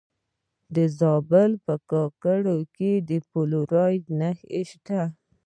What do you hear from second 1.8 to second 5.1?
کاکړ کې د فلورایټ نښې شته.